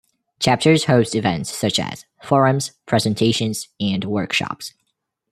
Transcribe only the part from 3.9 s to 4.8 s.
workshops.